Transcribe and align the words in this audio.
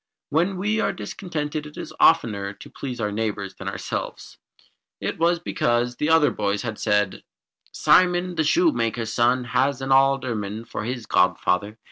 When 0.29 0.57
we 0.57 0.79
are 0.79 0.91
discontented 0.93 1.67
it 1.67 1.77
is 1.77 1.93
oftener 1.99 2.53
to 2.53 2.69
please 2.71 2.99
our 2.99 3.11
neighbours 3.11 3.53
than 3.53 3.67
ourselves. 3.67 4.39
It 4.99 5.19
was 5.19 5.37
because 5.37 5.97
the 5.97 6.09
other 6.09 6.31
boys 6.31 6.63
had 6.63 6.79
said 6.79 7.21
"Simon, 7.71 8.33
the 8.33 8.43
shoemaker's 8.43 9.13
son, 9.13 9.43
has 9.43 9.79
an 9.79 9.91
alderman 9.91 10.65
for 10.65 10.85
his 10.85 11.05
godfather. 11.05 11.77